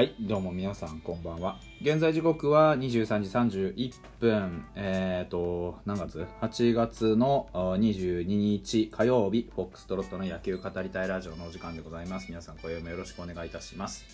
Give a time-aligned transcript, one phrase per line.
[0.00, 1.58] はい、どうも皆さんこんばんは。
[1.82, 3.20] 現在時刻は23
[3.52, 12.28] 時31分、えーと、何月 ?8 月の22日火曜日、フォックストロットの野球語りたいラジオのお時間でございます。
[12.30, 14.06] 皆さん、今宵もよろしくお願いいたします。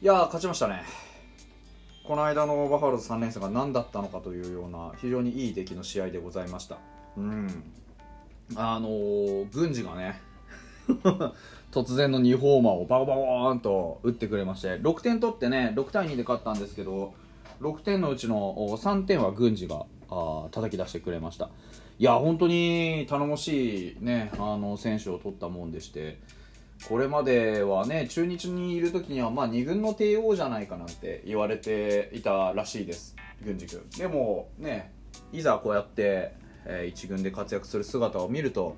[0.00, 0.84] いやー、勝ちましたね。
[2.06, 6.78] この間のバファローズ3連戦が何だったのかというような、非常にいい出来の試合でございました。
[7.18, 7.62] うん。
[8.56, 10.18] あのー、郡司がね、
[11.74, 17.12] 突然の2ホーマーをバコバコーンと打ってくれまして6点取ってね6対2で勝ったんですけど
[17.60, 21.50] 6点のうちの3点は郡司があ叩き出してくれました。
[21.98, 26.18] いや本当に頼もしい、ね、あの選手を取ったもんでして
[26.88, 33.88] これまではね中日にいる時には、まあ、2軍の帝王じゃないかなんて言われていたらしいです郡司君。
[33.98, 34.92] でもね
[35.32, 36.34] いざこうやって、
[36.66, 38.76] え1軍で活躍する姿を見ると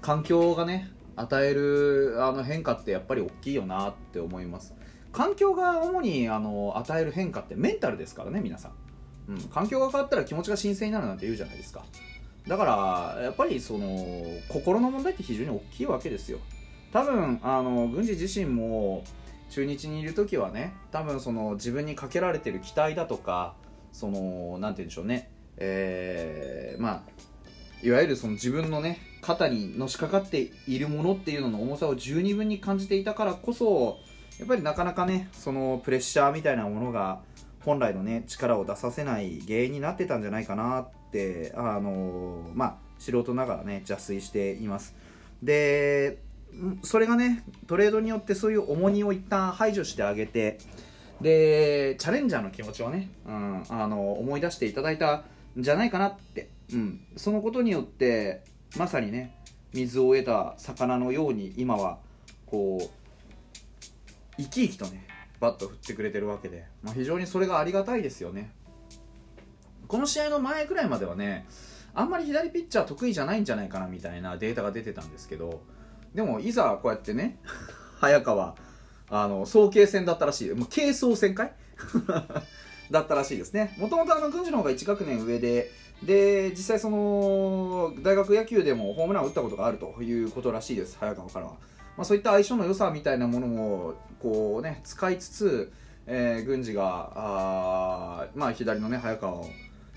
[0.00, 4.74] 環境がね与えるあの変化ってやっぱり大きいよなって思います。
[5.12, 11.84] 環境が主にあの与える変化ってメンタルですからね皆さん、うん、環境が変わったら気持ちが新鮮になるなんて言うじゃないですか。
[12.46, 14.06] だからやっぱりその
[14.48, 16.38] 心の問題って非常に大きいわけですよ。
[16.92, 19.04] 多分あの郡司自身も
[19.50, 23.54] 中日にいる時はね多分その自分にかけられてる期待だとか
[23.92, 25.30] そのなんて言うんでしょうね。
[25.56, 27.02] えー、まあ
[27.82, 33.98] いわゆるその自分のね肩にのしかかっているものっていうのの重さを十二分に感じていたからこそ
[34.38, 37.20] やっぱりなかなかねそのプレッシャーみたいなものが
[37.64, 44.94] 本来のね力を出させない原因になってたんじゃないかなってあのまあ素人ながらね邪推しています。
[45.42, 46.18] で
[46.82, 50.58] それがねトレードによってそういう重荷を一旦排除してあげて
[51.20, 55.24] でチャレンジャーの気持ちをね、うん、あの思い出していただいた
[55.58, 58.42] んじゃないかなって、うん、そのことによって
[58.76, 59.34] まさにね
[59.72, 61.98] 水を得た魚のように今は
[62.46, 62.90] こう
[64.36, 65.06] 生き生きとね
[65.40, 68.50] バット振ってくれてるわけで、まあ、非常にそれがありがたいですよね。
[69.86, 71.46] この試合の前ぐらいまではね
[71.94, 75.62] あんまり左ピッチャー得意じゃないんじゃないかなみたいなデータが出てたんですけど
[76.14, 77.38] でもいざこうやってね
[78.00, 78.56] 早川
[79.08, 80.50] あの早慶戦だったらしい。
[80.50, 81.52] もう軽装戦かい
[82.90, 83.74] だったらしいですね。
[83.78, 85.70] もともとあの郡司の方が1学年上で
[86.02, 91.52] で実際その大学野球でもホームランを打ったことがあるということらしいです早川からは、
[91.96, 95.72] まあ、そういった相性の良さみたいなものもこうね使いつつ、
[96.06, 99.46] えー、郡司があまあ左のね早川を、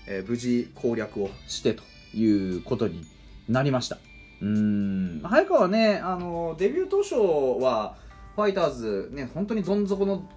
[0.06, 1.82] えー、無事攻略をしてと
[2.14, 3.04] いうことに
[3.48, 3.98] なりました。
[4.40, 5.20] うん。
[5.22, 7.14] 早川はねあのデビュー当初
[7.62, 7.94] は
[8.36, 10.28] ファイターズ、ね、本当にどん底の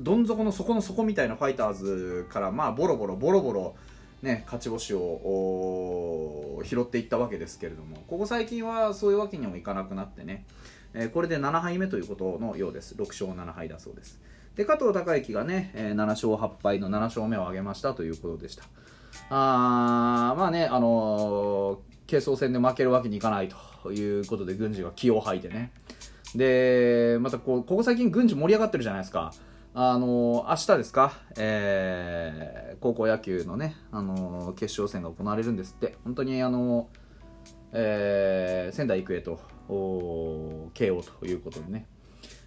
[0.00, 3.74] どん底の底の底みたいなファイターズから、まあ、ボロボロボロボロ
[4.22, 10.46] ね、勝ち星を拾っていったわけですけれどもここ最近はそういうわけにもいかなくなってね、
[10.94, 12.94] えー、これで7敗目ということのようです。
[12.94, 14.20] 6勝7敗だそうです。
[14.56, 18.64] で加藤孝之がね、えー、7勝8敗の7勝目を挙げましたということでした。
[19.28, 23.48] あまあねあのー、軽装戦で負けるわけにいかない
[23.82, 25.72] ということで郡司が気を吐いてね。
[26.34, 29.32] でまたこうここ最近郡司盛り上がってるじゃないですか。
[29.78, 36.88] あの明日ですか、えー、高校野球のね、あの決勝戦が行われるんですって、本当に、あの
[37.72, 39.38] えー、仙台育英と
[40.72, 41.84] 慶応ということでね、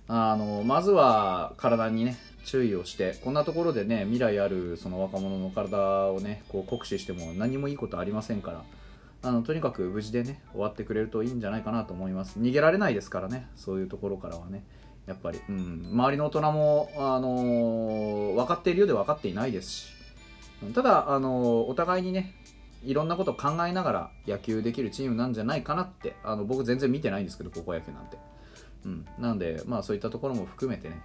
[0.08, 8.64] あのまずは体にね、注意をして、こんなところでね、未来あるその若者の体をね、こう酷使しても何もいいことありませんから、
[9.22, 12.40] あのとにかく無事でね、終わってくれるといいんじゃないかなと思います。
[12.40, 14.64] 逃げられないですからね、そういうところからはね。
[15.08, 19.88] やっぱり、うん、周りの大人も、あのー、分かっているようで分かっていないですし、
[20.74, 22.34] ただ、あのー、お互いにね、
[22.84, 28.18] いろんなことを考えながら野球できるチームなんじゃないかなって、あの僕全然見てないんですけど、高校野球なんて。
[28.86, 31.02] うん、なんで、まあそういったところも含めてね、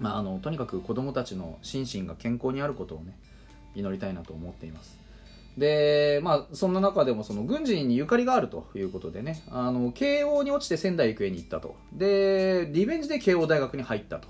[0.00, 3.16] まあ、あのとにかく子供たちの心身が健康にあることをね、
[3.74, 5.03] 祈りたいなと思っています。
[5.56, 11.76] で、まあ、そんな中でも、その、軍人にゆかりがあるということでね、あの、慶応に落ちて仙台育英に行ったと。
[11.92, 14.28] で、リベンジで慶応大学に入ったと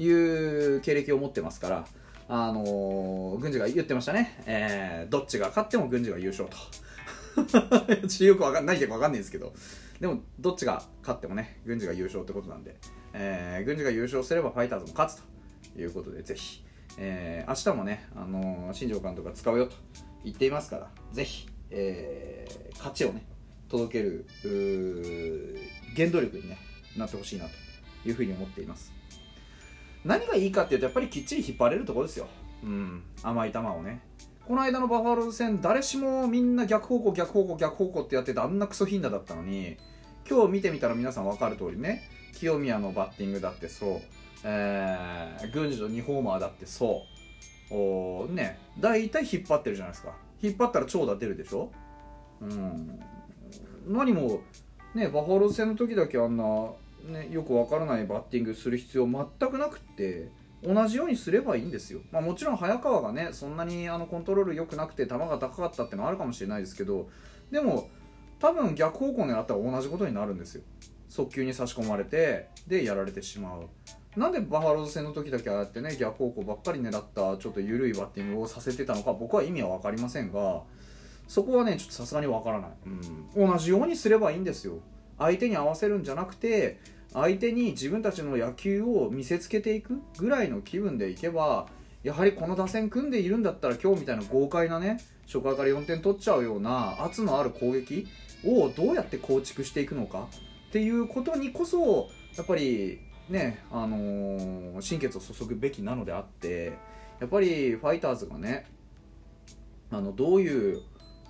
[0.00, 1.86] いう経歴を持ってますから、
[2.28, 4.42] あの、軍事が言ってましたね。
[4.46, 6.56] えー、どっちが勝っても軍事が優勝と。
[8.08, 9.52] ち よくわかんないけどわかんないんですけど。
[10.00, 12.76] でも、どっちが勝ってもね、軍事が優勝ってことなんで、
[13.12, 15.22] えー、軍事が優勝すればファイターズも勝つ
[15.74, 16.64] ということで、ぜひ、
[16.98, 19.76] えー、明日もね、あの新庄監督が使うよと。
[20.24, 23.24] 言っていますからぜひ、えー、勝ちをね
[23.68, 24.26] 届ける
[25.96, 26.58] 原動力に、ね、
[26.96, 28.92] なってほしいなというふうに思っています。
[30.04, 32.26] 何がいいかっていうとやっぱりきっちり引っ張れるところですよ、
[32.64, 34.00] うん、甘い球をね。
[34.46, 39.76] この間のバファローズ戦誰しもみんな逆方向逆方向逆方向ってやっててあんなクソヒンナだったのに
[40.28, 42.02] 今日見てみたら皆さん分かる通りね
[42.34, 44.00] 清宮のバッティングだってそう、
[44.42, 47.11] えー、郡司の2ホーマーだってそう
[47.74, 50.14] おね大体引っ張ってるじゃないですか。
[50.42, 51.72] 引っ張ったら長打出るでしょ？
[52.40, 53.00] うん。
[53.86, 54.40] 何も
[54.94, 56.44] ねバファローズ戦の時だけあんな、
[57.08, 60.28] ね、よくわからないバッティングする必要全くなくって
[60.62, 67.08] 同じようにすればいいんですよ、まあ、もちろん早川がねそんなにあのコントロール良くなくて球が高かったってのはあるかもしれないですけど
[67.50, 67.88] でも
[68.38, 70.62] 多分逆方向にあったら同じことになるんですよ。
[71.08, 73.68] 速球に差し込まれてでやられてしまう。
[74.16, 80.62] なんでバファローズ戦の時だけああやってね逆方向ばっかり狙ったちょっと緩いバッティングをさせてたのか僕は意味は分かりませんが
[81.28, 82.70] そこはねちょっとさすがに分からない、
[83.34, 84.80] うん、同じようにすればいいんですよ。
[85.18, 86.80] 相手に合わせるんじゃなくて
[87.12, 91.68] 相手に自分たちの野球を見せつけていくぐらいの気分でいけば
[92.02, 98.06] やはりこの打線組んでいるんだったら今日みたいな豪快なね初回から4点取っちゃうような圧のある攻撃
[98.44, 100.26] をどうやって構築していくのか
[100.68, 106.72] っていうことにこそやっぱりねあのー、心血を注ぐべきなのであって
[107.20, 108.66] やっぱりファイターズがね
[109.90, 110.82] あのどういう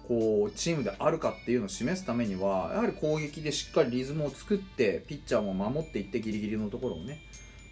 [0.08, 7.20] こうチームであるかっていうのを示すためにはやはり攻撃でしっかりリズムを作ってピッチャーも守っていってギリギリのところをね。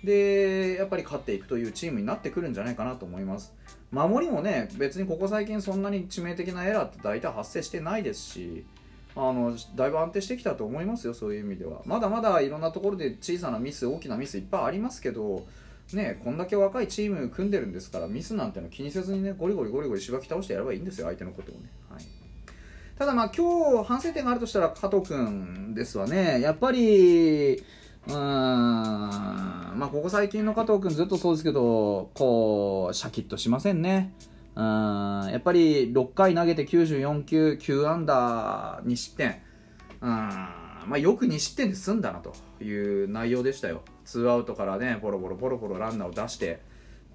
[0.04, 3.52] でやっぱり勝っていくというチームになってくるんじゃないかなと思います。
[3.90, 8.64] 守りもね別にここ最近そんなに致命的なエラーって大体発生してないですし
[9.16, 11.82] あのだいぶ安定してきたと思いますよそういう意味では。
[11.84, 15.46] まだまだいろんなところで小さなミス大きなミスいっぱいありますけど
[15.92, 22.04] ねこんだけ若いチーム組んでるんですからミスなんての気にせずにねゴリゴリゴリゴリしばき倒してやればいいんですよ相手のことをね、はい、
[22.96, 26.40] ただまあ今日反省点があるとしたら加藤君ですわね。
[26.40, 34.12] やっぱりうーんまあここ最近の加藤君ずっとそうですけどこうシャキッとしませんね。
[34.56, 35.30] うん。
[35.30, 39.42] やっぱり6回投げて94球9アンダー2失点。
[40.00, 40.08] うん。
[40.08, 43.82] まあ、よく2失点で済んだなという内容でしたよ。
[44.04, 46.60] ツーアウトからねボロボロボロボロランナーを出して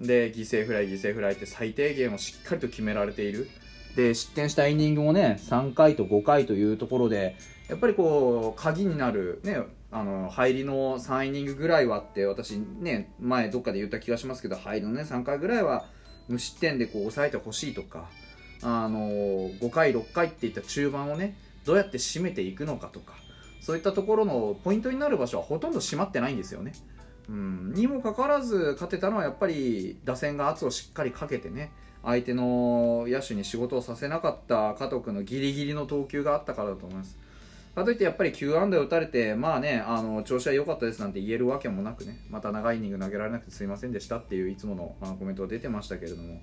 [0.00, 3.48] で犠牲フライ犠牲フライって最低限をしっかりと決められている。
[3.96, 7.34] で失点したイニングもね3回と5回というところで
[7.68, 9.58] やっぱりこう鍵になるね
[9.90, 15.86] あの入りの3イニングぐらいはって私ね前どっかで言った気がしますけど入りのね3回ぐらいは
[16.28, 18.08] 無失点でこう抑えてほしいとか、
[18.62, 23.14] あのー、5回、6回っていった中盤をね、どうやって締めていくのかとか、
[23.60, 26.72] そういったところのポイントになる場所はほとんど締まってないんですよね。
[27.28, 31.72] うん、にもかかわらず勝てたのはやっぱり打線が圧をしっかりかけてね、
[32.04, 37.18] 相手の野手に仕事をさせなかった加藤君のギリギリの投球があったからだと思います。
[37.76, 46.40] かといってやっぱり9安打打たれて、まあね、あの調子は良かったですなんて言えるわけもなくね、また長いイニング投げられなくてすいませんでしたっていういつものあのコメントが出てましたけれども、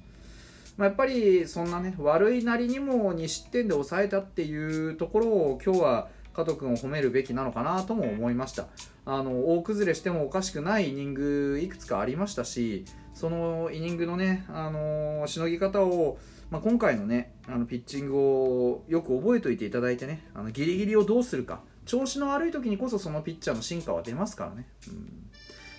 [0.77, 8.68] まあ、やっぱりそんなね、悪いなりにも2失点で抑えたっていうところを今日は加藤君を褒めるべきなのかなとも思いました。
[9.06, 12.85] あの大崩れしてもおかしくないイニングいくつかありましたし、
[13.15, 16.19] そのイニングのね、あのしのぎ方を
[16.53, 20.25] まあ、今回のねあのピッチングをよく覚えておいていただいてね。
[20.34, 21.62] あのギリギリをどうするか。
[21.86, 25.30] 調子の悪い時にこそそのピッチャーの進化は出ますからね、うん、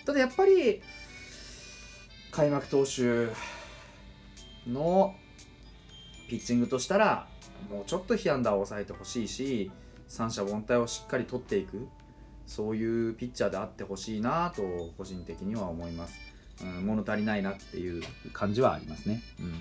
[0.05, 0.83] ただやっぱり
[2.31, 3.29] 開幕投手
[4.71, 5.15] の
[6.29, 7.27] ピッチングとしたら
[7.71, 9.71] もうちょっと被安打を抑えてほしいし
[10.07, 11.89] 三者凡退をしっかり取っていく。
[12.47, 14.63] そういうピッチャーであってほしいなと
[14.99, 16.21] 個人的には思います、
[16.63, 18.03] うん、物足りないなっていう
[18.35, 19.55] 感じはありますね、うん。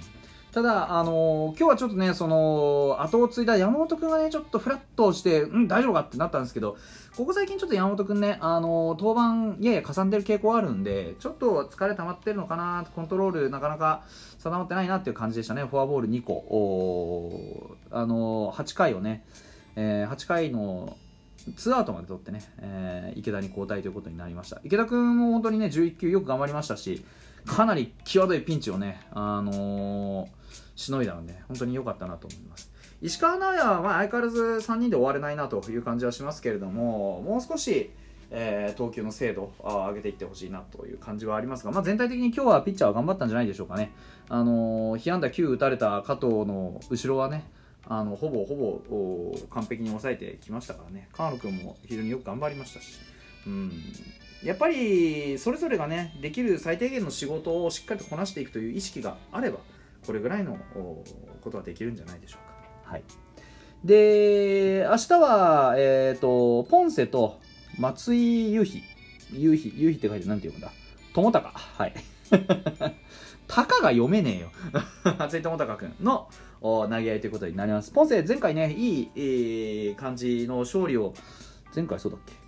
[0.53, 6.77] ただ、あのー、今日はちょっとね、その、後を継いだ山本くんがね、ちょっとフラッとして、うん、大丈夫かってなったんですけど、
[7.17, 9.19] ここ最近ちょっと山本くんね、あのー、登
[9.55, 14.03] 板、いやいやかさんでる傾向あるんで、ちょっと疲れ溜まってるのかな、コントロールなかなか
[14.37, 15.63] 定まってないなっていう感じでしたね。
[15.63, 16.33] フォアボール2個。
[16.33, 19.25] おあのー、8回をね、
[19.75, 20.97] えー、8回の
[21.47, 24.61] 2アウトまで取ってね、えー、池田に交代ということになりました。
[24.63, 27.03] 池田君も本当にね、11球よく頑張りましたし、
[27.45, 30.43] かなり際どいピンチをね、あのー
[30.75, 32.71] しのいだので、本当に良かったなと思います。
[33.01, 37.91] 石川直也はまあ相変わらず3人で終われないなという感じはしますけれども、もう少し、
[38.31, 43.91] えー、投球の精度を上げていってほしいなという感じはありますが、まあ、全体的に今日はピッチャーは頑張ったんじゃないでしょうかね。
[44.29, 47.45] あのー、被安打9打たれた加藤の後ろはね、
[47.85, 52.99] あのほぼほぼ完璧に抑えてきましたからね、河野君も非常によく頑張りましたし、
[53.45, 53.71] うん、
[54.43, 59.59] やっぱりそれぞれがね、できる最低限の仕事をしっかりとこなしていくという意識があれば、
[60.05, 60.57] これぐらいの
[61.41, 62.91] ことはできるんじゃないでしょうか。
[62.91, 63.03] はい、
[63.83, 67.39] で、明日は、えっ、ー、と、ポンセと
[67.79, 68.81] 松井優飛、
[69.31, 70.71] 優飛、優飛って書いて何て読むんだ？
[71.13, 71.49] 友高。
[71.49, 71.93] はい。
[73.47, 74.51] タカが読めねえよ。
[75.19, 76.27] 松井友高君の
[76.61, 77.91] 投げ合いということになります。
[77.91, 81.13] ポンセ、前回ね、いい、えー、感じの勝利を、
[81.75, 82.42] 前回そうだっけ？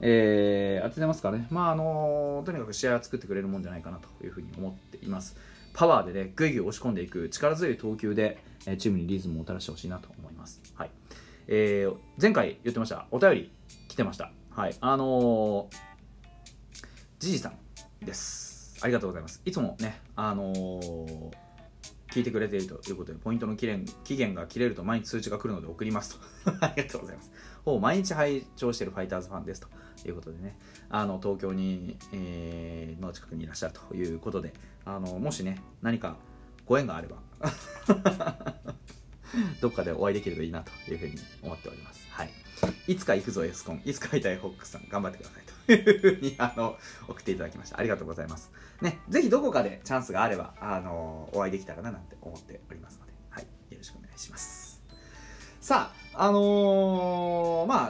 [0.00, 5.36] えー、当ててますからね、まああのとにかく試合は作ってくれるもんじゃないかなというふうに思っています。
[5.72, 10.62] パワーでね、ぐいぐい押し込んでいく力強い投球で、えー、チームにリズムをもたらしてほしいなと思います。
[10.74, 10.90] はい。
[11.48, 13.52] えー、前回言ってました、お便り
[13.88, 14.32] 来てました。
[14.50, 14.74] はい。
[14.80, 15.76] あのー、
[17.18, 18.78] じじさんです。
[18.82, 19.42] ありがとうございます。
[19.44, 21.30] いつもね、あのー、
[22.10, 26.50] 聞いてくれているということで、ポイントの期限期限が切れると毎日通知が来るので送りますと。
[26.64, 27.30] ありがとうございます。
[27.66, 29.68] ほぼ毎日拝聴しているファイターズファンですと
[30.06, 30.56] いうことでね、
[30.88, 34.54] あの東京に、えー、の近くにいらっしゃるということで、
[34.84, 36.16] あのもしね、何か
[36.64, 37.16] ご縁があれば
[39.60, 42.06] どっかでお会いできればいいなというふうに思っております。
[42.08, 42.30] はい。
[42.86, 43.82] いつか行くぞ、エスコン。
[43.84, 46.76] いつか会いたいホックスさん、頑張ってくださいというふうに、あの、
[47.08, 47.80] 送っていただきました。
[47.80, 48.52] ありがとうございます。
[48.80, 53.42] ね、ぜひどこかでチャンスがあれば、あの、お会いできたらななんて思っておりますので、はい。
[53.42, 54.80] よろしくお願いします。
[55.66, 56.42] さあ、あのー、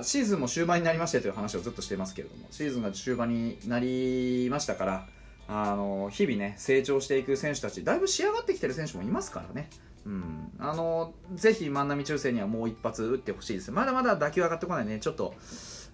[0.02, 5.06] シーズンも終盤になりましてという話をずっとしてますけれども、シーズンが終盤になりましたから、
[5.48, 9.68] あの、日々ね、成長していく選手たち、だいぶ仕上がってきてる選手もいますからね。
[10.06, 13.72] うん、あのぜひ万波中正にはもう一発打ってほしいです。
[13.72, 15.00] まだまだ打球上がってこないね。
[15.00, 15.34] ちょっと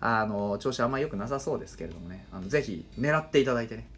[0.00, 2.26] あの調子あんまり良くなさそうですけれどもね。
[2.30, 3.88] あのぜひ狙っていただいてね、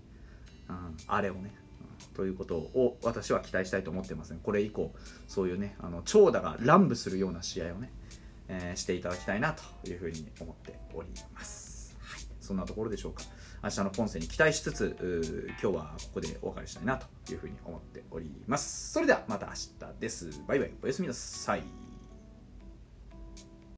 [0.69, 4.39] うん、あれをね、うん、ということを私は期待したいと思ってますね。
[4.45, 4.95] これ以降
[5.27, 7.91] そういうねあの長打が乱舞するような試合をね、
[8.49, 13.23] えー、していただきたいなというふうに思っております、はい、そんなところでしょうか。
[13.63, 18.93] 明日のポンセに期待しつつ今日はここでお別れしたいなというふうに思っております。
[18.93, 20.43] それではまた明日です。
[20.47, 20.71] バイバイ。
[20.83, 21.84] おやすみなさい。